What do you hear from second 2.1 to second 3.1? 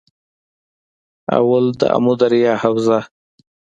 دریا حوزه